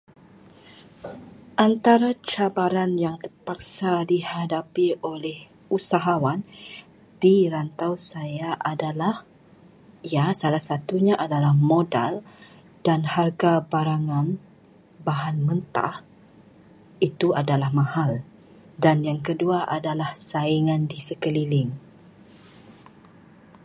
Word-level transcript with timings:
Antara 1.67 2.11
cabaran 2.31 2.91
yang 3.05 3.17
terpaksa 3.25 3.91
dihadapi 4.11 4.87
oleh 5.11 5.37
usahawan 5.75 6.39
di 7.23 7.35
rantau 7.53 7.93
saya 8.11 8.49
adalah, 8.73 9.15
ya, 10.13 10.25
salah 10.41 10.57
satunya 10.69 11.13
adalah 11.25 11.53
modal 11.71 12.13
dan 12.87 13.01
harga 13.15 13.53
barangan 13.73 14.27
itu 17.07 17.27
adalah 17.41 17.69
mahal, 17.79 18.11
dan 18.83 18.97
yang 19.07 19.19
kedua 19.27 19.59
adalah 19.77 20.11
saingan 20.31 20.81
di 20.91 20.97
sekeliling. 21.07 21.71